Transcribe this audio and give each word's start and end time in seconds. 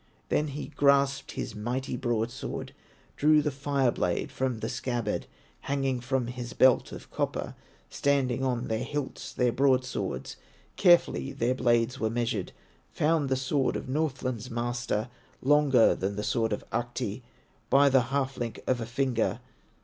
Then 0.29 0.47
he 0.47 0.69
grasped 0.69 1.33
his 1.33 1.53
mighty 1.53 1.95
broadsword, 1.95 2.73
Drew 3.17 3.43
the 3.43 3.51
fire 3.51 3.91
blade 3.91 4.31
from 4.31 4.57
the 4.57 4.67
scabbard 4.67 5.27
Hanging 5.59 5.99
from 5.99 6.25
his 6.25 6.53
belt 6.53 6.91
of 6.91 7.11
copper. 7.11 7.53
Standing 7.91 8.43
on 8.43 8.67
their 8.67 8.83
hilts 8.83 9.31
their 9.31 9.51
broadswords, 9.51 10.37
Carefully 10.75 11.33
their 11.33 11.53
blades 11.53 11.99
were 11.99 12.09
measured, 12.09 12.51
Found 12.93 13.29
the 13.29 13.35
sword 13.35 13.75
of 13.75 13.87
Northland's 13.87 14.49
master 14.49 15.07
Longer 15.39 15.93
than 15.93 16.15
the 16.15 16.23
sword 16.23 16.51
of 16.51 16.63
Ahti 16.73 17.21
By 17.69 17.87
the 17.87 18.01
half 18.09 18.37
link 18.37 18.59
of 18.65 18.81
a 18.81 18.87
finger. 18.87 19.39